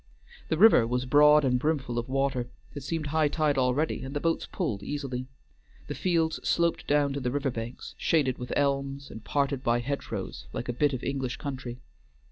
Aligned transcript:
The 0.49 0.57
river 0.57 0.87
was 0.87 1.05
broad 1.05 1.45
and 1.45 1.59
brimful 1.59 1.99
of 1.99 2.09
water; 2.09 2.49
it 2.73 2.81
seemed 2.81 3.05
high 3.05 3.27
tide 3.27 3.55
already, 3.55 4.01
and 4.03 4.15
the 4.15 4.19
boats 4.19 4.47
pulled 4.51 4.81
easily. 4.81 5.27
The 5.85 5.93
fields 5.93 6.39
sloped 6.43 6.87
down 6.87 7.13
to 7.13 7.19
the 7.19 7.29
river 7.29 7.51
banks, 7.51 7.93
shaded 7.99 8.39
with 8.39 8.51
elms 8.57 9.11
and 9.11 9.23
parted 9.23 9.63
by 9.63 9.77
hedgerows 9.79 10.47
like 10.53 10.67
a 10.69 10.73
bit 10.73 10.93
of 10.93 11.03
English 11.03 11.37
country. 11.37 11.81